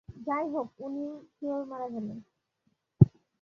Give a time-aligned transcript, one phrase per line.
[0.27, 1.03] যাই হোক, উনি
[1.31, 2.17] কিভাবে মারা গেলেন?